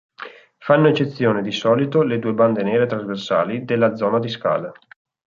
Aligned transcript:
Fanno 0.57 0.87
eccezione 0.87 1.43
di 1.43 1.51
solito 1.51 2.01
le 2.01 2.17
due 2.17 2.33
bande 2.33 2.63
nere 2.63 2.87
trasversali 2.87 3.65
della 3.65 3.95
zona 3.95 4.17
discale. 4.17 4.71